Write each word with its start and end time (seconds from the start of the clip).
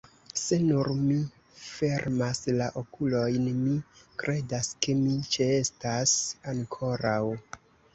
Se 0.43 0.57
nur 0.61 0.87
mi 1.01 1.17
fermas 1.65 2.41
la 2.57 2.71
okulojn, 2.83 3.47
mi 3.61 3.77
kredas, 4.25 4.75
ke 4.83 5.01
mi 5.07 5.17
ĉeestas 5.37 6.21
ankoraŭ. 6.57 7.25